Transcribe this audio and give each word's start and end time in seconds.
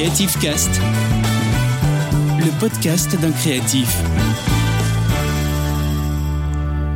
Creative 0.00 0.38
Cast, 0.40 0.80
le 2.38 2.58
podcast 2.58 3.20
d'un 3.20 3.32
créatif. 3.32 4.02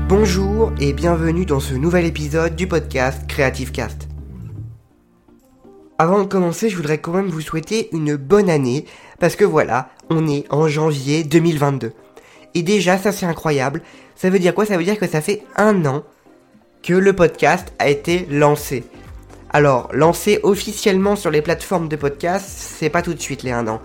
Bonjour 0.08 0.72
et 0.80 0.94
bienvenue 0.94 1.44
dans 1.44 1.60
ce 1.60 1.74
nouvel 1.74 2.06
épisode 2.06 2.56
du 2.56 2.66
podcast 2.66 3.26
Creative 3.28 3.72
Cast. 3.72 4.08
Avant 5.98 6.22
de 6.22 6.28
commencer, 6.28 6.70
je 6.70 6.76
voudrais 6.76 6.96
quand 6.96 7.12
même 7.12 7.28
vous 7.28 7.42
souhaiter 7.42 7.94
une 7.94 8.16
bonne 8.16 8.48
année 8.48 8.86
parce 9.20 9.36
que 9.36 9.44
voilà, 9.44 9.90
on 10.08 10.26
est 10.26 10.46
en 10.48 10.66
janvier 10.68 11.24
2022. 11.24 11.92
Et 12.54 12.62
déjà, 12.62 12.96
ça 12.96 13.12
c'est 13.12 13.26
incroyable. 13.26 13.82
Ça 14.16 14.30
veut 14.30 14.38
dire 14.38 14.54
quoi? 14.54 14.64
Ça 14.64 14.78
veut 14.78 14.84
dire 14.84 14.98
que 14.98 15.06
ça 15.06 15.20
fait 15.20 15.42
un 15.56 15.84
an 15.84 16.04
que 16.82 16.94
le 16.94 17.12
podcast 17.12 17.70
a 17.78 17.90
été 17.90 18.26
lancé. 18.30 18.82
Alors, 19.54 19.88
lancé 19.92 20.40
officiellement 20.42 21.14
sur 21.14 21.30
les 21.30 21.40
plateformes 21.40 21.86
de 21.86 21.94
podcast, 21.94 22.44
c'est 22.48 22.90
pas 22.90 23.02
tout 23.02 23.14
de 23.14 23.20
suite 23.20 23.44
les 23.44 23.52
un 23.52 23.68
an. 23.68 23.80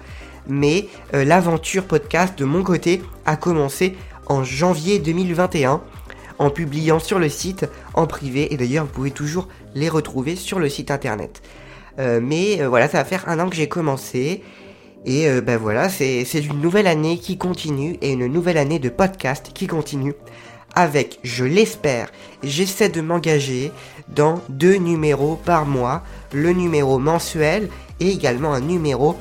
Mais 0.47 0.87
euh, 1.13 1.23
l'aventure 1.23 1.85
podcast 1.85 2.39
de 2.39 2.43
mon 2.43 2.63
côté 2.63 3.03
a 3.27 3.35
commencé 3.35 3.95
en 4.25 4.43
janvier 4.43 4.97
2021 4.97 5.79
en 6.39 6.49
publiant 6.49 6.97
sur 6.97 7.19
le 7.19 7.29
site 7.29 7.67
en 7.93 8.07
privé 8.07 8.51
et 8.51 8.57
d'ailleurs 8.57 8.85
vous 8.85 8.91
pouvez 8.91 9.11
toujours 9.11 9.47
les 9.75 9.89
retrouver 9.89 10.35
sur 10.35 10.57
le 10.57 10.69
site 10.69 10.89
internet. 10.89 11.43
Euh, 11.99 12.19
mais 12.19 12.63
euh, 12.63 12.67
voilà, 12.67 12.89
ça 12.89 12.97
va 12.97 13.05
faire 13.05 13.29
un 13.29 13.39
an 13.39 13.47
que 13.47 13.55
j'ai 13.55 13.69
commencé 13.69 14.41
et 15.05 15.29
ben 15.41 15.55
voilà, 15.55 15.87
c'est 15.87 16.23
une 16.33 16.59
nouvelle 16.59 16.87
année 16.87 17.19
qui 17.19 17.37
continue 17.37 17.97
et 18.01 18.11
une 18.11 18.27
nouvelle 18.27 18.57
année 18.57 18.79
de 18.79 18.89
podcast 18.89 19.51
qui 19.53 19.65
continue 19.65 20.13
avec, 20.75 21.19
je 21.23 21.45
l'espère, 21.45 22.11
j'essaie 22.43 22.89
de 22.89 23.01
m'engager 23.01 23.71
dans 24.15 24.41
deux 24.49 24.75
numéros 24.75 25.39
par 25.43 25.65
mois, 25.65 26.03
le 26.33 26.51
numéro 26.51 26.99
mensuel 26.99 27.69
et 27.99 28.09
également 28.09 28.53
un 28.53 28.61
numéro 28.61 29.15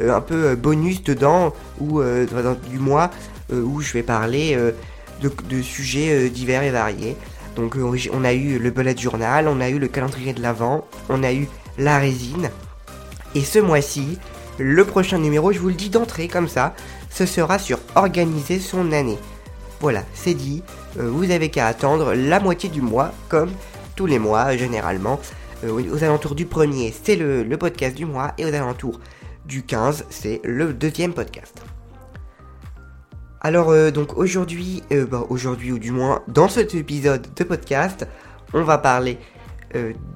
euh, 0.00 0.14
un 0.14 0.20
peu 0.20 0.46
euh, 0.46 0.56
bonus 0.56 1.02
dedans 1.02 1.52
ou 1.80 2.00
euh, 2.00 2.26
du 2.68 2.78
mois 2.78 3.10
où 3.52 3.80
je 3.80 3.94
vais 3.94 4.04
parler 4.04 4.56
de, 5.20 5.60
sujets 5.60 6.30
divers 6.30 6.62
et 6.62 6.70
variés. 6.70 7.16
Donc 7.56 7.76
on 7.76 8.24
a 8.24 8.32
eu 8.32 8.60
le 8.60 8.70
bullet 8.70 8.96
journal, 8.96 9.48
on 9.48 9.60
a 9.60 9.68
eu 9.68 9.80
le 9.80 9.88
calendrier 9.88 10.32
de 10.32 10.40
l'avant, 10.40 10.86
on 11.08 11.24
a 11.24 11.32
eu 11.32 11.48
la 11.76 11.98
résine. 11.98 12.48
Et 13.34 13.40
ce 13.40 13.58
mois-ci, 13.58 14.18
le 14.58 14.84
prochain 14.84 15.18
numéro, 15.18 15.50
je 15.50 15.58
vous 15.58 15.66
le 15.66 15.74
dis 15.74 15.90
d'entrée 15.90 16.28
comme 16.28 16.46
ça, 16.46 16.76
ce 17.10 17.26
sera 17.26 17.58
sur 17.58 17.80
organiser 17.96 18.60
son 18.60 18.92
année. 18.92 19.18
Voilà, 19.80 20.04
c'est 20.14 20.34
dit, 20.34 20.62
vous 20.96 21.32
avez 21.32 21.48
qu'à 21.48 21.66
attendre 21.66 22.14
la 22.14 22.38
moitié 22.38 22.68
du 22.68 22.82
mois 22.82 23.12
comme 23.28 23.50
les 24.06 24.18
mois 24.18 24.56
généralement. 24.56 25.20
Euh, 25.64 25.82
aux 25.92 26.04
alentours 26.04 26.34
du 26.34 26.46
premier, 26.46 26.94
c'est 27.02 27.16
le, 27.16 27.44
podcast 27.58 27.94
du 27.94 28.06
mois 28.06 28.32
et 28.38 28.44
aux 28.44 28.54
alentours 28.54 28.98
du 29.44 29.62
15, 29.62 30.06
c'est 30.08 30.40
le 30.44 30.72
deuxième 30.72 31.12
podcast. 31.12 31.62
Alors 33.42 33.70
euh, 33.70 33.90
donc 33.90 34.16
aujourd'hui, 34.16 34.82
euh, 34.92 35.06
bah, 35.06 35.24
aujourd'hui 35.28 35.72
ou 35.72 35.78
du 35.78 35.92
moins 35.92 36.22
dans 36.28 36.48
cet 36.48 36.74
épisode 36.74 37.26
de 37.34 37.44
podcast, 37.44 38.06
on 38.52 38.62
va 38.62 38.78
parler 38.78 39.18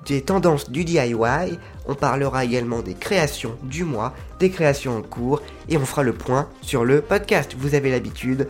des 0.04 0.20
tendances 0.20 0.68
du 0.68 0.84
DIY, 0.84 1.14
on 1.86 1.94
parlera 1.94 2.44
également 2.44 2.80
des 2.80 2.94
créations 2.94 3.56
du 3.62 3.84
mois, 3.84 4.12
des 4.40 4.50
créations 4.50 4.96
en 4.96 5.02
cours, 5.02 5.40
et 5.68 5.76
on 5.76 5.84
fera 5.86 6.02
le 6.02 6.12
point 6.12 6.48
sur 6.60 6.84
le 6.84 7.00
podcast. 7.00 7.54
Vous 7.56 7.76
avez 7.76 7.92
l'habitude, 7.92 8.48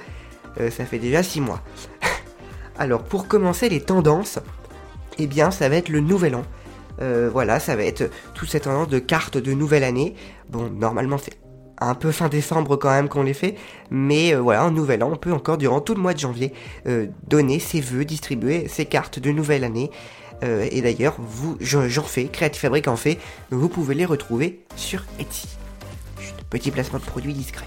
ça 0.56 0.86
fait 0.86 0.98
déjà 0.98 1.22
6 1.22 1.42
mois. 1.42 1.60
Alors 2.78 3.02
pour 3.02 3.28
commencer 3.28 3.68
les 3.68 3.82
tendances, 3.82 4.38
eh 5.18 5.26
bien 5.26 5.50
ça 5.50 5.68
va 5.68 5.76
être 5.76 5.88
le 5.88 6.00
nouvel 6.00 6.34
an. 6.34 6.44
Euh, 7.00 7.28
voilà, 7.32 7.58
ça 7.60 7.76
va 7.76 7.82
être 7.84 8.10
tout 8.34 8.46
cette 8.46 8.64
tendance 8.64 8.88
de 8.88 8.98
cartes 8.98 9.38
de 9.38 9.52
nouvelle 9.52 9.84
année. 9.84 10.14
Bon, 10.48 10.70
normalement 10.70 11.18
c'est 11.18 11.36
un 11.80 11.94
peu 11.94 12.12
fin 12.12 12.28
décembre 12.28 12.76
quand 12.76 12.90
même 12.90 13.08
qu'on 13.08 13.24
les 13.24 13.34
fait, 13.34 13.56
mais 13.90 14.34
euh, 14.34 14.40
voilà, 14.40 14.64
en 14.64 14.70
nouvel 14.70 15.02
an, 15.02 15.10
on 15.12 15.16
peut 15.16 15.32
encore 15.32 15.58
durant 15.58 15.80
tout 15.80 15.94
le 15.94 16.00
mois 16.00 16.14
de 16.14 16.20
janvier 16.20 16.52
euh, 16.86 17.08
donner 17.26 17.58
ses 17.58 17.80
vœux, 17.80 18.04
distribuer 18.04 18.68
ses 18.68 18.86
cartes 18.86 19.18
de 19.18 19.30
nouvelle 19.30 19.64
année. 19.64 19.90
et 20.42 20.82
d'ailleurs, 20.82 21.16
vous, 21.18 21.56
j'en 21.60 22.02
fais, 22.02 22.26
Creative 22.26 22.60
Fabric 22.60 22.86
en 22.86 22.96
fait, 22.96 23.18
vous 23.50 23.70
pouvez 23.70 23.94
les 23.94 24.04
retrouver 24.04 24.60
sur 24.76 25.02
Etsy. 25.18 25.48
Juste 26.20 26.42
petit 26.50 26.70
placement 26.70 26.98
de 26.98 27.04
produit 27.04 27.32
discret. 27.32 27.66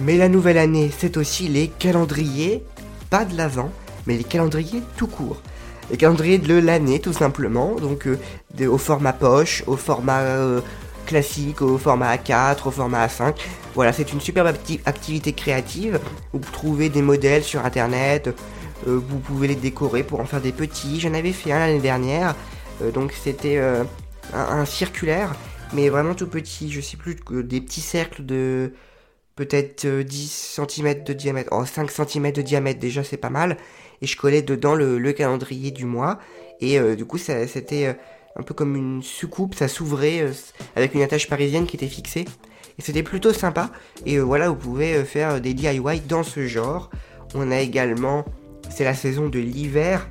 Mais 0.00 0.16
la 0.16 0.28
nouvelle 0.28 0.58
année, 0.58 0.90
c'est 0.96 1.16
aussi 1.16 1.48
les 1.48 1.66
calendriers, 1.66 2.62
pas 3.10 3.24
de 3.24 3.36
l'avant, 3.36 3.70
mais 4.06 4.16
les 4.16 4.24
calendriers 4.24 4.82
tout 4.96 5.06
court. 5.06 5.40
Les 5.90 5.96
calendriers 5.96 6.38
de 6.38 6.58
l'année 6.58 7.00
tout 7.00 7.12
simplement, 7.12 7.74
donc 7.74 8.06
euh, 8.06 8.66
au 8.66 8.78
format 8.78 9.12
poche, 9.12 9.64
au 9.66 9.76
format 9.76 10.20
euh, 10.20 10.60
classique, 11.06 11.62
au 11.62 11.78
format 11.78 12.14
A4, 12.14 12.68
au 12.68 12.70
format 12.70 13.06
A5. 13.06 13.34
Voilà, 13.74 13.92
c'est 13.92 14.12
une 14.12 14.20
superbe 14.20 14.54
activité 14.84 15.32
créative. 15.32 15.98
Vous 16.32 16.40
trouvez 16.52 16.88
des 16.88 17.02
modèles 17.02 17.42
sur 17.42 17.64
internet, 17.64 18.28
euh, 18.86 19.00
vous 19.04 19.18
pouvez 19.18 19.48
les 19.48 19.56
décorer 19.56 20.04
pour 20.04 20.20
en 20.20 20.26
faire 20.26 20.40
des 20.40 20.52
petits. 20.52 21.00
J'en 21.00 21.14
avais 21.14 21.32
fait 21.32 21.52
un 21.52 21.58
l'année 21.58 21.80
dernière, 21.80 22.36
donc 22.94 23.12
c'était 23.12 23.58
un, 23.58 23.84
un, 24.32 24.64
circulaire, 24.64 25.34
mais 25.72 25.88
vraiment 25.88 26.14
tout 26.14 26.28
petit. 26.28 26.70
Je 26.70 26.80
sais 26.80 26.96
plus, 26.96 27.16
des 27.42 27.60
petits 27.60 27.80
cercles 27.80 28.24
de 28.24 28.72
peut-être 29.40 29.86
10 29.86 30.60
cm 30.68 31.02
de 31.02 31.12
diamètre. 31.14 31.48
Oh, 31.52 31.64
5 31.64 31.90
cm 31.90 32.32
de 32.32 32.42
diamètre 32.42 32.78
déjà, 32.78 33.02
c'est 33.02 33.16
pas 33.16 33.30
mal 33.30 33.56
et 34.02 34.06
je 34.06 34.16
collais 34.16 34.42
dedans 34.42 34.74
le, 34.74 35.12
calendrier 35.12 35.70
du 35.70 35.86
mois. 35.86 36.18
Et 36.60 36.78
euh, 36.78 36.94
du 36.94 37.06
coup, 37.06 37.16
c'était 37.16 37.86
euh, 37.86 37.92
un 38.36 38.42
peu 38.42 38.52
comme 38.52 38.76
une 38.76 39.02
soucoupe, 39.02 39.54
ça 39.54 39.66
s'ouvrait 39.66 40.20
euh, 40.20 40.32
avec 40.76 40.94
une 40.94 41.02
attache 41.02 41.28
parisienne 41.28 41.66
qui 41.66 41.76
était 41.76 41.88
fixée. 41.88 42.26
Et 42.78 42.82
c'était 42.82 43.02
plutôt 43.02 43.32
sympa. 43.32 43.70
Et 44.04 44.18
voilà, 44.18 44.50
vous 44.50 44.56
pouvez 44.56 45.04
faire 45.04 45.40
des 45.40 45.54
DIY 45.54 46.00
dans 46.06 46.22
ce 46.22 46.46
genre. 46.46 46.90
On 47.34 47.50
a 47.50 47.60
également, 47.60 48.24
c'est 48.70 48.84
la 48.84 48.94
saison 48.94 49.28
de 49.28 49.38
l'hiver 49.38 50.08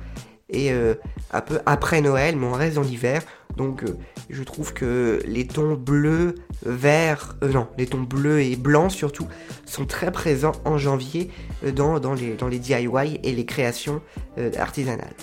et 0.48 0.70
un 0.70 1.40
peu 1.40 1.60
après 1.66 2.00
Noël, 2.00 2.36
mais 2.36 2.46
on 2.46 2.52
reste 2.52 2.76
dans 2.76 2.82
l'hiver. 2.82 3.22
Donc 3.56 3.84
je 4.30 4.42
trouve 4.42 4.72
que 4.72 5.20
les 5.26 5.46
tons 5.46 5.74
bleus, 5.74 6.36
verts, 6.64 7.36
euh, 7.42 7.52
non, 7.52 7.68
les 7.78 7.86
tons 7.86 8.02
bleus 8.02 8.42
et 8.42 8.56
blancs 8.56 8.92
surtout, 8.92 9.26
sont 9.66 9.86
très 9.86 10.12
présents 10.12 10.52
en 10.64 10.78
janvier 10.78 11.30
euh, 11.64 11.72
dans, 11.72 12.14
les, 12.14 12.34
dans 12.34 12.48
DIY 12.48 13.20
et 13.22 13.32
les 13.32 13.44
créations 13.44 14.00
euh, 14.38 14.50
artisanales. 14.58 15.14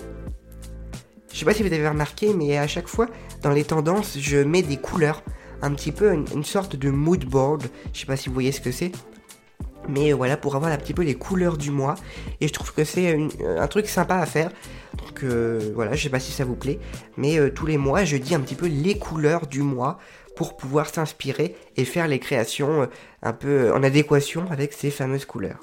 Je 1.31 1.39
sais 1.39 1.45
pas 1.45 1.53
si 1.53 1.63
vous 1.63 1.73
avez 1.73 1.87
remarqué, 1.87 2.33
mais 2.33 2.57
à 2.57 2.67
chaque 2.67 2.87
fois, 2.87 3.07
dans 3.43 3.51
les 3.51 3.63
tendances, 3.63 4.17
je 4.19 4.37
mets 4.37 4.63
des 4.63 4.77
couleurs, 4.77 5.23
un 5.61 5.71
petit 5.71 5.91
peu 5.91 6.11
une, 6.13 6.43
sorte 6.43 6.75
de 6.75 6.89
mood 6.89 7.25
board. 7.25 7.63
Je 7.93 7.99
sais 7.99 8.05
pas 8.05 8.17
si 8.17 8.29
vous 8.29 8.33
voyez 8.33 8.51
ce 8.51 8.61
que 8.61 8.71
c'est. 8.71 8.91
Mais 9.87 10.11
voilà, 10.13 10.35
pour 10.35 10.55
avoir 10.55 10.71
un 10.71 10.77
petit 10.77 10.93
peu 10.93 11.03
les 11.03 11.13
couleurs 11.13 11.57
du 11.57 11.69
mois. 11.69 11.95
Et 12.41 12.47
je 12.47 12.53
trouve 12.53 12.73
que 12.73 12.83
c'est 12.83 13.29
un 13.57 13.67
truc 13.67 13.87
sympa 13.87 14.15
à 14.15 14.25
faire. 14.25 14.51
Donc 14.97 15.23
euh, 15.23 15.71
voilà, 15.73 15.93
je 15.93 16.03
sais 16.03 16.09
pas 16.09 16.19
si 16.19 16.31
ça 16.31 16.45
vous 16.45 16.55
plaît, 16.55 16.79
mais 17.17 17.39
euh, 17.39 17.49
tous 17.49 17.65
les 17.65 17.77
mois, 17.77 18.03
je 18.03 18.17
dis 18.17 18.35
un 18.35 18.39
petit 18.39 18.55
peu 18.55 18.67
les 18.67 18.97
couleurs 18.97 19.47
du 19.47 19.61
mois 19.61 19.99
pour 20.35 20.57
pouvoir 20.57 20.89
s'inspirer 20.89 21.55
et 21.75 21.85
faire 21.85 22.07
les 22.07 22.19
créations 22.19 22.83
euh, 22.83 22.85
un 23.23 23.33
peu 23.33 23.73
en 23.73 23.83
adéquation 23.83 24.45
avec 24.51 24.73
ces 24.73 24.91
fameuses 24.91 25.25
couleurs. 25.25 25.59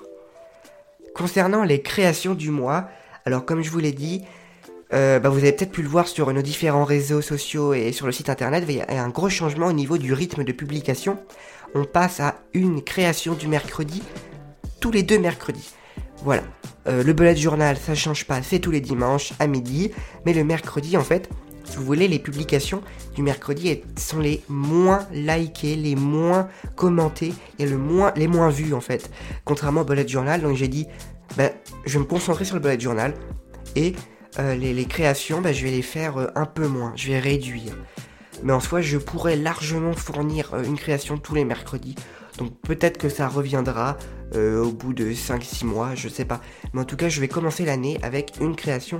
Concernant 1.14 1.62
les 1.62 1.80
créations 1.80 2.34
du 2.34 2.50
mois, 2.50 2.88
alors 3.24 3.44
comme 3.44 3.62
je 3.62 3.70
vous 3.70 3.78
l'ai 3.78 3.92
dit, 3.92 4.22
bah, 4.90 5.28
vous 5.28 5.38
avez 5.38 5.50
peut-être 5.50 5.72
pu 5.72 5.82
le 5.82 5.88
voir 5.88 6.06
sur 6.06 6.32
nos 6.32 6.42
différents 6.42 6.84
réseaux 6.84 7.20
sociaux 7.20 7.74
et 7.74 7.90
sur 7.90 8.06
le 8.06 8.12
site 8.12 8.30
internet, 8.30 8.64
il 8.68 8.76
y 8.76 8.80
a 8.80 9.02
un 9.02 9.08
gros 9.08 9.28
changement 9.28 9.66
au 9.66 9.72
niveau 9.72 9.98
du 9.98 10.12
rythme 10.12 10.44
de 10.44 10.52
publication. 10.52 11.18
On 11.74 11.84
passe 11.84 12.20
à 12.20 12.36
une 12.52 12.80
création 12.80 13.34
du 13.34 13.48
mercredi 13.48 14.04
tous 14.84 14.90
les 14.92 15.02
deux 15.02 15.18
mercredis. 15.18 15.72
Voilà. 16.24 16.42
Euh, 16.86 17.02
le 17.02 17.12
bullet 17.12 17.36
journal, 17.36 17.76
ça 17.76 17.94
change 17.94 18.24
pas, 18.24 18.42
c'est 18.42 18.58
tous 18.58 18.70
les 18.70 18.80
dimanches 18.80 19.32
à 19.38 19.46
midi. 19.46 19.90
Mais 20.24 20.32
le 20.32 20.42
mercredi, 20.42 20.96
en 20.96 21.02
fait, 21.02 21.28
si 21.64 21.76
vous 21.76 21.84
voulez, 21.84 22.08
les 22.08 22.18
publications 22.18 22.82
du 23.14 23.22
mercredi 23.22 23.82
sont 23.96 24.20
les 24.20 24.42
moins 24.48 25.06
likées, 25.12 25.76
les 25.76 25.96
moins 25.96 26.48
commentées 26.76 27.34
et 27.58 27.66
les 27.66 28.26
moins 28.26 28.48
vues, 28.48 28.74
en 28.74 28.80
fait. 28.80 29.10
Contrairement 29.44 29.82
au 29.82 29.84
bullet 29.84 30.06
journal, 30.08 30.40
donc 30.40 30.56
j'ai 30.56 30.68
dit, 30.68 30.86
ben, 31.36 31.50
je 31.84 31.94
vais 31.94 31.98
me 32.00 32.04
concentrer 32.08 32.44
sur 32.44 32.56
le 32.56 32.60
bullet 32.60 32.80
journal 32.80 33.14
et 33.76 33.94
euh, 34.38 34.54
les, 34.54 34.84
créations, 34.86 35.40
ben, 35.40 35.52
je 35.52 35.64
vais 35.64 35.70
les 35.70 35.82
faire 35.82 36.18
euh, 36.18 36.26
un 36.34 36.46
peu 36.46 36.66
moins, 36.66 36.92
je 36.96 37.08
vais 37.08 37.18
réduire. 37.18 37.76
Mais 38.44 38.52
en 38.52 38.60
soi, 38.60 38.82
je 38.82 38.98
pourrais 38.98 39.36
largement 39.36 39.94
fournir 39.94 40.54
une 40.54 40.76
création 40.76 41.16
tous 41.16 41.34
les 41.34 41.46
mercredis. 41.46 41.94
Donc 42.36 42.52
peut-être 42.60 42.98
que 42.98 43.08
ça 43.08 43.26
reviendra 43.26 43.96
euh, 44.34 44.62
au 44.62 44.70
bout 44.70 44.92
de 44.92 45.12
5-6 45.12 45.64
mois, 45.64 45.94
je 45.94 46.08
sais 46.08 46.26
pas. 46.26 46.42
Mais 46.72 46.82
en 46.82 46.84
tout 46.84 46.96
cas, 46.96 47.08
je 47.08 47.20
vais 47.22 47.28
commencer 47.28 47.64
l'année 47.64 47.98
avec 48.02 48.34
une 48.40 48.54
création 48.54 48.98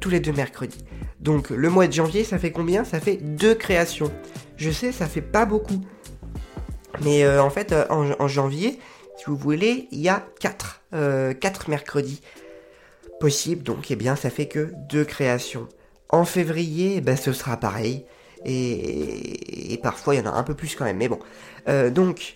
tous 0.00 0.10
les 0.10 0.18
deux 0.18 0.32
mercredis. 0.32 0.84
Donc 1.20 1.50
le 1.50 1.70
mois 1.70 1.86
de 1.86 1.92
janvier, 1.92 2.24
ça 2.24 2.40
fait 2.40 2.50
combien? 2.50 2.82
Ça 2.82 2.98
fait 2.98 3.16
deux 3.16 3.54
créations. 3.54 4.10
Je 4.56 4.70
sais, 4.70 4.90
ça 4.90 5.06
fait 5.06 5.22
pas 5.22 5.46
beaucoup. 5.46 5.80
Mais 7.02 7.22
euh, 7.22 7.40
en 7.40 7.50
fait, 7.50 7.70
euh, 7.70 7.86
en, 7.88 8.26
janvier, 8.28 8.80
si 9.16 9.26
vous 9.26 9.36
voulez, 9.36 9.86
il 9.92 10.00
y 10.00 10.08
a 10.08 10.26
4, 10.40 10.82
4 11.38 11.70
mercredis 11.70 12.20
possibles. 13.20 13.62
Donc 13.62 13.92
eh 13.92 13.96
bien, 13.96 14.16
ça 14.16 14.28
fait 14.28 14.48
que 14.48 14.72
deux 14.88 15.04
créations. 15.04 15.68
En 16.08 16.24
février, 16.24 17.00
ben, 17.00 17.16
ce 17.16 17.32
sera 17.32 17.56
pareil. 17.56 18.04
Et, 18.44 19.78
parfois, 19.82 20.14
il 20.14 20.18
y 20.18 20.20
en 20.20 20.32
a 20.32 20.34
un 20.34 20.42
peu 20.42 20.54
plus 20.54 20.74
quand 20.74 20.84
même. 20.84 20.96
Mais 20.96 21.08
bon. 21.08 21.18
Euh, 21.68 21.90
donc, 21.90 22.34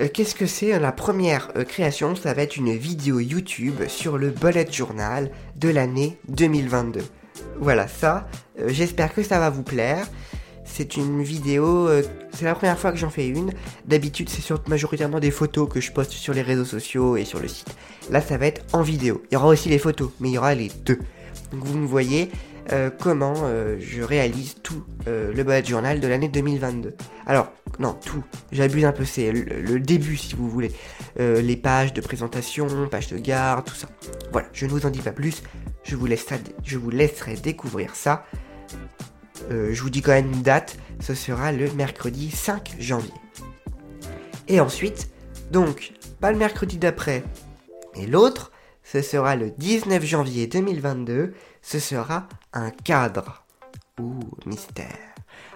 euh, 0.00 0.08
qu'est-ce 0.12 0.34
que 0.34 0.46
c'est 0.46 0.78
La 0.78 0.92
première 0.92 1.50
euh, 1.56 1.64
création, 1.64 2.16
ça 2.16 2.34
va 2.34 2.42
être 2.42 2.56
une 2.56 2.74
vidéo 2.74 3.20
YouTube 3.20 3.82
sur 3.88 4.18
le 4.18 4.30
bullet 4.30 4.66
journal 4.70 5.30
de 5.56 5.68
l'année 5.68 6.18
2022. 6.28 7.00
Voilà, 7.58 7.88
ça, 7.88 8.28
euh, 8.58 8.68
j'espère 8.68 9.14
que 9.14 9.22
ça 9.22 9.38
va 9.38 9.50
vous 9.50 9.62
plaire. 9.62 10.06
C'est 10.64 10.96
une 10.96 11.22
vidéo, 11.22 11.88
euh, 11.88 12.02
c'est 12.32 12.44
la 12.44 12.54
première 12.54 12.78
fois 12.78 12.92
que 12.92 12.98
j'en 12.98 13.10
fais 13.10 13.28
une. 13.28 13.52
D'habitude, 13.86 14.28
c'est 14.28 14.40
sur 14.40 14.62
majoritairement 14.68 15.20
des 15.20 15.30
photos 15.30 15.68
que 15.68 15.80
je 15.80 15.90
poste 15.92 16.12
sur 16.12 16.32
les 16.32 16.42
réseaux 16.42 16.64
sociaux 16.64 17.16
et 17.16 17.24
sur 17.24 17.40
le 17.40 17.48
site. 17.48 17.74
Là, 18.10 18.20
ça 18.20 18.36
va 18.38 18.46
être 18.46 18.62
en 18.72 18.82
vidéo. 18.82 19.22
Il 19.30 19.34
y 19.34 19.36
aura 19.36 19.48
aussi 19.48 19.68
les 19.68 19.78
photos, 19.78 20.10
mais 20.20 20.30
il 20.30 20.32
y 20.32 20.38
aura 20.38 20.54
les 20.54 20.70
deux. 20.84 20.98
Donc 21.52 21.64
vous 21.64 21.78
me 21.78 21.86
voyez 21.86 22.30
euh, 22.72 22.90
comment 22.90 23.34
euh, 23.44 23.76
je 23.80 24.00
réalise 24.02 24.54
tout 24.62 24.84
euh, 25.08 25.32
le 25.32 25.42
bullet 25.42 25.64
journal 25.64 25.98
de 25.98 26.06
l'année 26.06 26.28
2022. 26.28 26.94
Alors, 27.26 27.52
non, 27.80 27.94
tout. 27.94 28.22
J'abuse 28.52 28.84
un 28.84 28.92
peu, 28.92 29.04
c'est 29.04 29.32
le, 29.32 29.80
début 29.80 30.16
si 30.16 30.34
vous 30.34 30.48
voulez. 30.48 30.72
Les 31.18 31.56
pages 31.56 31.92
de 31.92 32.00
présentation, 32.00 32.66
pages 32.90 33.08
de 33.08 33.18
garde, 33.18 33.64
tout 33.64 33.74
ça. 33.74 33.88
Voilà, 34.32 34.48
je 34.52 34.66
ne 34.66 34.70
vous 34.70 34.86
en 34.86 34.90
dis 34.90 35.00
pas 35.00 35.12
plus. 35.12 35.42
Je 35.82 35.96
vous, 35.96 36.06
je 36.64 36.78
vous 36.78 36.90
laisserai 36.90 37.34
découvrir 37.34 37.94
ça. 37.94 38.24
Je 39.50 39.80
vous 39.80 39.90
dis 39.90 40.02
quand 40.02 40.12
même 40.12 40.30
une 40.32 40.42
date, 40.42 40.76
ce 41.00 41.14
sera 41.14 41.52
le 41.52 41.70
mercredi 41.72 42.30
5 42.30 42.76
janvier. 42.78 43.12
Et 44.48 44.60
ensuite, 44.60 45.10
donc, 45.50 45.92
pas 46.20 46.32
le 46.32 46.38
mercredi 46.38 46.76
d'après, 46.76 47.24
mais 47.96 48.06
l'autre, 48.06 48.52
ce 48.82 49.02
sera 49.02 49.36
le 49.36 49.50
19 49.50 50.04
janvier 50.04 50.46
2022, 50.46 51.32
ce 51.62 51.78
sera 51.78 52.28
un 52.52 52.70
cadre. 52.70 53.44
Ouh, 54.00 54.20
mystère. 54.46 55.14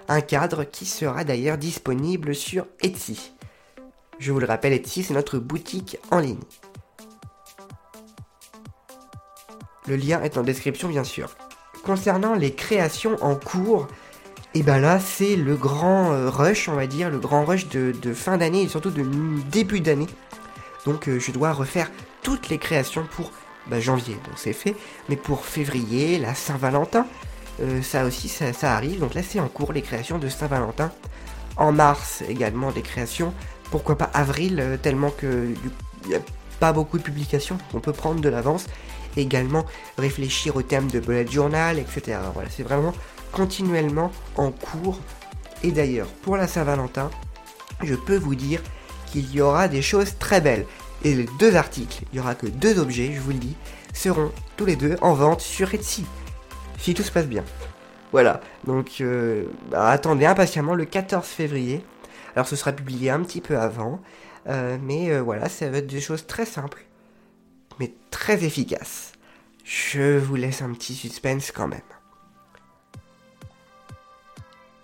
Un 0.09 0.21
cadre 0.21 0.65
qui 0.65 0.87
sera 0.87 1.25
d'ailleurs 1.25 1.59
disponible 1.59 2.35
sur 2.35 2.67
Etsy. 2.83 3.33
Je 4.19 4.33
vous 4.33 4.39
le 4.39 4.47
rappelle, 4.47 4.73
Etsy, 4.73 5.03
c'est 5.03 5.15
notre 5.15 5.39
boutique 5.39 5.99
en 6.11 6.19
ligne. 6.19 6.41
Le 9.87 9.97
lien 9.97 10.23
est 10.23 10.39
en 10.39 10.43
description, 10.43 10.89
bien 10.89 11.05
sûr. 11.05 11.37
Concernant 11.85 12.35
les 12.35 12.55
créations 12.55 13.17
en 13.23 13.35
cours, 13.35 13.89
et 14.55 14.62
ben 14.62 14.79
là, 14.79 15.01
c'est 15.01 15.37
le 15.37 15.56
grand 15.56 16.12
euh, 16.12 16.31
rush, 16.31 16.69
on 16.69 16.75
va 16.75 16.87
dire, 16.87 17.11
le 17.11 17.19
grand 17.19 17.45
rush 17.45 17.69
de, 17.69 18.15
fin 18.15 18.39
d'année 18.39 18.62
et 18.62 18.69
surtout 18.69 18.91
de 18.91 19.05
début 19.51 19.81
d'année. 19.81 20.06
Donc, 20.87 21.09
euh, 21.09 21.19
je 21.19 21.33
dois 21.33 21.53
refaire 21.53 21.91
toutes 22.23 22.49
les 22.49 22.59
créations 22.59 23.05
pour 23.11 23.33
bah, 23.69 23.81
janvier, 23.81 24.15
donc 24.15 24.35
c'est 24.37 24.53
fait. 24.53 24.75
Mais 25.09 25.17
pour 25.17 25.45
février, 25.45 26.19
la 26.19 26.35
Saint-Valentin, 26.35 27.07
euh, 27.61 27.83
ça 27.83 28.05
aussi, 28.05 28.29
ça, 28.29 28.75
arrive. 28.75 29.01
Donc 29.01 29.15
là, 29.15 29.23
c'est 29.23 29.41
en 29.41 29.49
cours 29.49 29.73
les 29.73 29.83
créations 29.83 30.19
de 30.19 30.29
Saint-Valentin. 30.29 30.91
En 31.57 31.73
mars, 31.73 32.23
également 32.29 32.73
des 32.73 32.83
créations. 32.83 33.33
Pourquoi 33.71 33.97
pas 33.97 34.11
avril, 34.13 34.61
euh, 34.61 34.77
tellement 34.77 35.11
que 35.11 35.55
il 36.05 36.09
n'y 36.09 36.17
a 36.17 36.21
pas 36.61 36.73
beaucoup 36.73 36.99
de 36.99 37.03
publications. 37.03 37.59
On 37.73 37.81
peut 37.81 37.93
prendre 37.93 38.21
de 38.21 38.29
l'avance. 38.29 38.67
Également 39.17 39.65
réfléchir 39.97 40.57
au 40.57 40.63
thème 40.63 40.91
de 40.91 40.99
bullet 40.99 41.27
journal, 41.27 41.79
etc. 41.79 42.19
Voilà, 42.35 42.51
c'est 42.51 42.65
vraiment 42.65 42.93
continuellement 43.31 44.11
en 44.37 44.51
cours. 44.51 44.99
Et 45.63 45.71
d'ailleurs, 45.71 46.09
pour 46.23 46.37
la 46.37 46.49
Saint-Valentin, 46.49 47.11
je 47.83 47.95
peux 47.95 48.17
vous 48.17 48.35
dire 48.35 48.61
qu'il 49.07 49.33
y 49.33 49.41
aura 49.41 49.69
des 49.69 49.83
choses 49.83 50.19
très 50.19 50.41
belles. 50.41 50.67
Et 51.05 51.15
les 51.15 51.27
deux 51.39 51.55
articles, 51.55 52.03
il 52.12 52.17
y 52.17 52.21
aura 52.21 52.35
que 52.35 52.47
deux 52.47 52.79
objets, 52.79 53.12
je 53.12 53.21
vous 53.21 53.33
le 53.33 53.39
dis, 53.39 53.56
seront 53.93 54.33
tous 54.56 54.65
les 54.65 54.75
deux 54.75 54.97
en 55.03 55.12
vente 55.12 55.43
sur 55.43 55.75
Etsy. 55.75 56.06
Si 56.79 56.95
tout 56.95 57.03
se 57.03 57.12
passe 57.12 57.27
bien. 57.27 57.45
Voilà, 58.11 58.41
donc 58.65 59.01
euh, 59.01 59.45
bah, 59.71 59.91
attendez 59.91 60.25
impatiemment 60.25 60.75
le 60.75 60.87
14 60.87 61.27
février. 61.27 61.85
Alors 62.35 62.49
ce 62.49 62.56
sera 62.56 62.73
publié 62.73 63.11
un 63.11 63.21
petit 63.21 63.43
peu 63.43 63.59
avant, 63.59 64.01
euh, 64.49 64.79
mais 64.81 65.11
euh, 65.11 65.21
voilà, 65.21 65.49
ça 65.49 65.69
va 65.69 65.79
être 65.79 65.87
des 65.87 66.01
choses 66.01 66.27
très 66.27 66.47
simples, 66.47 66.87
mais 67.79 67.93
très 68.11 68.45
efficaces. 68.45 69.12
Je 69.62 70.17
vous 70.17 70.37
laisse 70.37 70.62
un 70.62 70.73
petit 70.73 70.95
suspense 70.95 71.53
quand 71.53 71.69
même. 71.69 71.81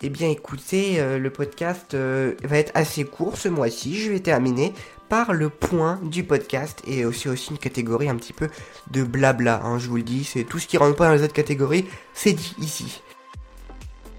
Eh 0.02 0.08
bien 0.08 0.28
écoutez, 0.28 0.98
le 1.18 1.30
podcast 1.30 1.94
va 1.94 2.56
être 2.56 2.72
assez 2.74 3.04
court 3.04 3.36
ce 3.36 3.50
mois-ci. 3.50 3.94
Je 3.94 4.10
vais 4.10 4.20
terminer 4.20 4.72
par 5.10 5.32
le 5.34 5.48
point 5.50 5.98
du 6.04 6.22
podcast 6.22 6.80
et 6.86 7.04
aussi 7.04 7.28
aussi 7.28 7.50
une 7.50 7.58
catégorie 7.58 8.08
un 8.08 8.14
petit 8.14 8.32
peu 8.32 8.48
de 8.92 9.02
blabla. 9.02 9.60
hein, 9.64 9.78
je 9.78 9.88
vous 9.88 9.96
le 9.96 10.02
dis, 10.02 10.22
c'est 10.24 10.44
tout 10.44 10.60
ce 10.60 10.68
qui 10.68 10.78
rentre 10.78 10.94
pas 10.96 11.08
dans 11.08 11.14
les 11.14 11.22
autres 11.24 11.32
catégories, 11.34 11.84
c'est 12.14 12.32
dit 12.32 12.54
ici. 12.60 13.02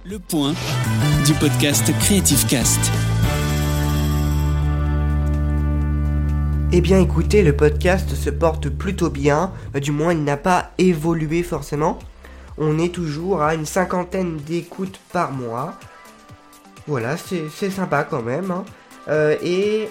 Le 0.03 0.19
point 0.19 0.53
du 1.25 1.33
podcast 1.35 1.91
Creative 2.01 2.45
Cast. 2.47 2.79
Eh 6.73 6.81
bien 6.81 6.99
écoutez, 6.99 7.41
le 7.41 7.55
podcast 7.55 8.13
se 8.13 8.29
porte 8.29 8.69
plutôt 8.69 9.09
bien, 9.09 9.51
Euh, 9.75 9.79
du 9.79 9.91
moins 9.91 10.11
il 10.13 10.23
n'a 10.25 10.37
pas 10.37 10.71
évolué 10.77 11.41
forcément. 11.43 11.99
On 12.57 12.77
est 12.79 12.93
toujours 12.93 13.41
à 13.41 13.55
une 13.55 13.65
cinquantaine 13.65 14.37
d'écoutes 14.37 14.99
par 15.13 15.31
mois. 15.31 15.73
Voilà, 16.85 17.15
c'est 17.15 17.43
c'est 17.53 17.71
sympa 17.71 18.03
quand 18.03 18.21
même. 18.23 18.51
hein. 18.51 18.65
Euh, 19.07 19.35
et 19.41 19.89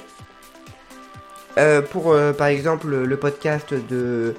euh, 1.59 1.83
pour 1.83 2.13
euh, 2.13 2.33
par 2.33 2.47
exemple 2.47 2.89
le 2.89 3.17
podcast 3.17 3.75
de 3.75 4.35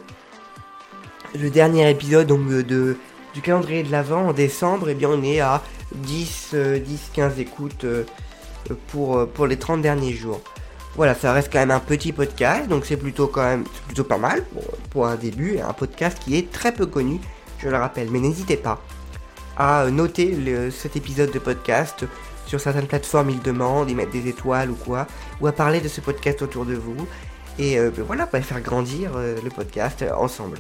le 1.35 1.49
dernier 1.49 1.89
épisode 1.89 2.27
donc 2.27 2.47
de, 2.47 2.97
du 3.33 3.41
calendrier 3.41 3.83
de 3.83 3.91
l'avant 3.91 4.27
en 4.27 4.33
décembre, 4.33 4.89
eh 4.89 4.93
bien 4.93 5.09
on 5.09 5.23
est 5.23 5.39
à 5.39 5.61
10, 5.93 6.51
euh, 6.53 6.79
10 6.79 7.11
15 7.13 7.39
écoutes 7.39 7.85
pour, 8.87 9.27
pour 9.27 9.47
les 9.47 9.57
30 9.57 9.81
derniers 9.81 10.13
jours. 10.13 10.41
Voilà, 10.95 11.15
ça 11.15 11.31
reste 11.31 11.51
quand 11.51 11.59
même 11.59 11.71
un 11.71 11.79
petit 11.79 12.11
podcast, 12.11 12.67
donc 12.67 12.85
c'est 12.85 12.97
plutôt 12.97 13.27
quand 13.27 13.43
même 13.43 13.63
plutôt 13.87 14.03
pas 14.03 14.17
mal 14.17 14.43
pour, 14.89 15.07
un 15.07 15.15
début, 15.15 15.55
et 15.55 15.61
un 15.61 15.71
podcast 15.71 16.17
qui 16.19 16.37
est 16.37 16.51
très 16.51 16.73
peu 16.73 16.85
connu, 16.85 17.21
je 17.59 17.69
le 17.69 17.77
rappelle. 17.77 18.09
Mais 18.11 18.19
n'hésitez 18.19 18.57
pas 18.57 18.81
à 19.57 19.89
noter 19.89 20.35
cet 20.71 20.97
épisode 20.97 21.31
de 21.31 21.39
podcast 21.39 22.05
sur 22.51 22.59
certaines 22.59 22.88
plateformes, 22.88 23.30
ils 23.30 23.42
demandent, 23.42 23.89
ils 23.89 23.95
mettent 23.95 24.12
des 24.12 24.27
étoiles 24.27 24.71
ou 24.71 24.75
quoi, 24.75 25.07
ou 25.39 25.48
à 25.48 25.53
parler 25.53 25.80
de 25.80 25.88
ce 25.88 26.01
podcast 26.01 26.42
autour 26.42 26.65
de 26.65 26.74
vous. 26.74 27.07
Et 27.57 27.80
euh, 27.80 27.92
ben 27.95 28.03
voilà, 28.03 28.27
on 28.27 28.38
va 28.38 28.42
faire 28.42 28.59
grandir 28.59 29.13
euh, 29.15 29.38
le 29.42 29.50
podcast 29.50 30.01
euh, 30.01 30.13
ensemble. 30.13 30.57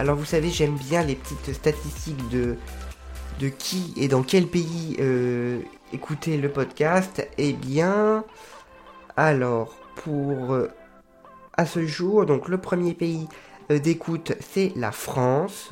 Alors 0.00 0.16
vous 0.16 0.24
savez, 0.24 0.50
j'aime 0.50 0.74
bien 0.74 1.04
les 1.04 1.14
petites 1.14 1.52
statistiques 1.52 2.28
de, 2.28 2.56
de 3.38 3.48
qui 3.50 3.94
et 3.96 4.08
dans 4.08 4.24
quel 4.24 4.48
pays 4.48 4.96
euh, 4.98 5.60
écouter 5.92 6.38
le 6.38 6.48
podcast. 6.48 7.24
Eh 7.38 7.52
bien, 7.52 8.24
alors, 9.16 9.76
pour 9.94 10.58
à 11.56 11.66
ce 11.66 11.86
jour, 11.86 12.26
donc 12.26 12.48
le 12.48 12.58
premier 12.58 12.94
pays 12.94 13.28
d'écoute, 13.68 14.32
c'est 14.40 14.72
la 14.74 14.90
France. 14.90 15.70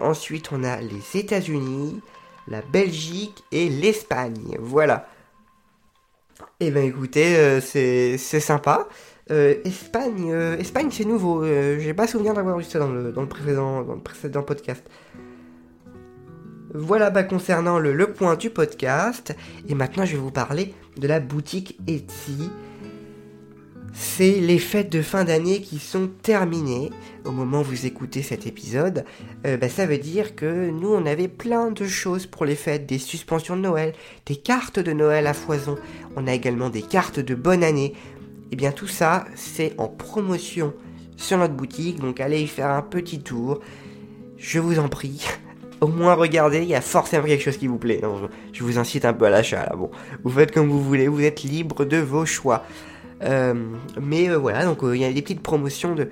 Ensuite, 0.00 0.50
on 0.52 0.64
a 0.64 0.80
les 0.80 1.18
États-Unis, 1.18 2.00
la 2.48 2.62
Belgique 2.62 3.44
et 3.52 3.68
l'Espagne. 3.68 4.56
Voilà. 4.60 5.06
Eh 6.60 6.70
ben 6.70 6.84
écoutez, 6.84 7.36
euh, 7.36 7.60
c'est 7.60 8.16
sympa. 8.18 8.88
Euh, 9.30 9.54
Espagne, 9.64 10.30
euh, 10.32 10.56
Espagne 10.58 10.88
c'est 10.90 11.04
nouveau. 11.04 11.44
J'ai 11.44 11.94
pas 11.94 12.06
souvenir 12.06 12.34
d'avoir 12.34 12.58
vu 12.58 12.64
ça 12.64 12.78
dans 12.78 12.88
le, 12.88 13.12
dans 13.12 13.26
précédent, 13.26 13.82
dans 13.82 13.98
précédent 13.98 14.42
podcast. 14.42 14.84
Voilà 16.74 17.10
bah, 17.10 17.22
concernant 17.22 17.78
le, 17.78 17.92
le 17.92 18.12
point 18.12 18.36
du 18.36 18.50
podcast. 18.50 19.34
Et 19.68 19.74
maintenant 19.74 20.04
je 20.04 20.12
vais 20.12 20.22
vous 20.22 20.30
parler 20.30 20.74
de 20.96 21.06
la 21.06 21.20
boutique 21.20 21.78
Etsy. 21.86 22.50
C'est 23.96 24.40
les 24.40 24.58
fêtes 24.58 24.90
de 24.90 25.02
fin 25.02 25.22
d'année 25.22 25.60
qui 25.60 25.78
sont 25.78 26.10
terminées 26.22 26.90
au 27.24 27.30
moment 27.30 27.60
où 27.60 27.64
vous 27.64 27.86
écoutez 27.86 28.22
cet 28.22 28.44
épisode. 28.44 29.04
Euh, 29.46 29.56
bah, 29.56 29.68
ça 29.68 29.86
veut 29.86 29.98
dire 29.98 30.34
que 30.34 30.68
nous 30.68 30.92
on 30.92 31.06
avait 31.06 31.28
plein 31.28 31.70
de 31.70 31.86
choses 31.86 32.26
pour 32.26 32.44
les 32.44 32.56
fêtes, 32.56 32.86
des 32.86 32.98
suspensions 32.98 33.56
de 33.56 33.60
Noël, 33.60 33.92
des 34.26 34.34
cartes 34.34 34.80
de 34.80 34.92
Noël 34.92 35.28
à 35.28 35.32
foison. 35.32 35.76
On 36.16 36.26
a 36.26 36.34
également 36.34 36.70
des 36.70 36.82
cartes 36.82 37.20
de 37.20 37.36
bonne 37.36 37.62
année. 37.62 37.94
Et 38.50 38.56
bien 38.56 38.72
tout 38.72 38.88
ça 38.88 39.26
c'est 39.36 39.74
en 39.78 39.86
promotion 39.86 40.74
sur 41.16 41.38
notre 41.38 41.54
boutique, 41.54 42.00
donc 42.00 42.18
allez 42.18 42.40
y 42.40 42.48
faire 42.48 42.70
un 42.70 42.82
petit 42.82 43.20
tour. 43.20 43.60
Je 44.36 44.58
vous 44.58 44.80
en 44.80 44.88
prie. 44.88 45.24
Au 45.80 45.86
moins 45.86 46.14
regardez, 46.14 46.62
il 46.62 46.68
y 46.68 46.74
a 46.74 46.80
forcément 46.80 47.26
quelque 47.26 47.44
chose 47.44 47.58
qui 47.58 47.68
vous 47.68 47.78
plaît. 47.78 48.00
Je 48.52 48.64
vous 48.64 48.76
incite 48.76 49.04
un 49.04 49.12
peu 49.12 49.26
à 49.26 49.30
l'achat 49.30 49.66
là. 49.66 49.76
Bon, 49.76 49.92
vous 50.24 50.30
faites 50.30 50.50
comme 50.50 50.68
vous 50.68 50.82
voulez, 50.82 51.06
vous 51.06 51.22
êtes 51.22 51.44
libre 51.44 51.84
de 51.84 51.98
vos 51.98 52.26
choix. 52.26 52.64
Euh, 53.24 53.54
mais 54.00 54.28
euh, 54.28 54.36
voilà, 54.36 54.64
donc 54.64 54.82
euh, 54.82 54.96
il 54.96 55.02
y 55.02 55.04
a 55.04 55.12
des 55.12 55.22
petites 55.22 55.42
promotions 55.42 55.94
de, 55.94 56.08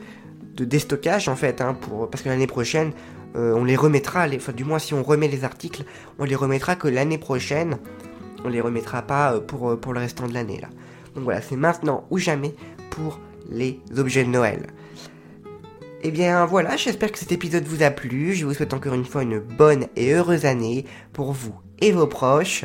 déstockage 0.64 1.28
en 1.28 1.36
fait, 1.36 1.60
hein, 1.60 1.74
pour, 1.74 2.08
parce 2.10 2.22
que 2.22 2.28
l'année 2.28 2.46
prochaine, 2.46 2.92
on 3.34 3.64
les 3.64 3.76
remettra, 3.76 4.26
les, 4.26 4.36
enfin 4.36 4.52
du 4.52 4.62
moins 4.62 4.78
si 4.78 4.92
on 4.92 5.02
remet 5.02 5.26
les 5.26 5.42
articles, 5.42 5.84
on 6.18 6.24
les 6.24 6.34
remettra 6.34 6.76
que 6.76 6.88
l'année 6.88 7.18
prochaine. 7.18 7.78
On 8.44 8.48
les 8.48 8.60
remettra 8.60 9.02
pas 9.02 9.40
pour, 9.40 9.78
pour 9.78 9.92
le 9.92 10.00
restant 10.00 10.26
de 10.26 10.34
l'année 10.34 10.58
là. 10.60 10.68
Donc 11.14 11.24
voilà, 11.24 11.40
c'est 11.40 11.56
maintenant 11.56 12.06
ou 12.10 12.18
jamais 12.18 12.54
pour 12.90 13.20
les 13.48 13.80
objets 13.96 14.24
de 14.24 14.28
Noël. 14.28 14.66
Eh 16.02 16.10
bien 16.10 16.44
voilà, 16.44 16.76
j'espère 16.76 17.12
que 17.12 17.18
cet 17.18 17.32
épisode 17.32 17.64
vous 17.64 17.82
a 17.82 17.90
plu. 17.90 18.34
Je 18.34 18.44
vous 18.44 18.52
souhaite 18.52 18.74
encore 18.74 18.94
une 18.94 19.04
fois 19.04 19.22
une 19.22 19.38
bonne 19.38 19.86
et 19.96 20.12
heureuse 20.12 20.44
année 20.44 20.84
pour 21.12 21.32
vous 21.32 21.54
et 21.80 21.92
vos 21.92 22.08
proches. 22.08 22.64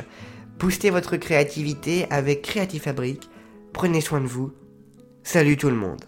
Boostez 0.59 0.89
votre 0.89 1.15
créativité 1.15 2.07
avec 2.09 2.41
Creative 2.41 2.81
Fabric. 2.81 3.29
Prenez 3.77 4.01
soin 4.01 4.21
de 4.21 4.25
vous. 4.25 4.51
Salut 5.21 5.55
tout 5.55 5.69
le 5.69 5.75
monde. 5.75 6.03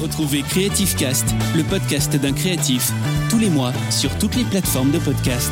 Retrouvez 0.00 0.42
Creative 0.42 0.94
Cast, 0.94 1.26
le 1.56 1.64
podcast 1.64 2.14
d'un 2.14 2.32
créatif, 2.32 2.92
tous 3.28 3.40
les 3.40 3.50
mois 3.50 3.72
sur 3.90 4.16
toutes 4.18 4.36
les 4.36 4.44
plateformes 4.44 4.92
de 4.92 5.00
podcast. 5.00 5.50